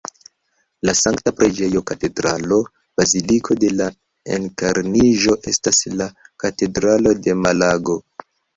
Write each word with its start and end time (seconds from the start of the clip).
La 0.89 0.93
Sankta 0.99 1.33
Preĝejo 1.41 1.81
Katedralo 1.91 2.57
Baziliko 3.01 3.59
de 3.65 3.71
la 3.81 3.91
Enkarniĝo 4.39 5.39
estas 5.55 5.85
la 6.01 6.11
katedralo 6.47 7.17
de 7.25 7.41
Malago. 7.47 8.03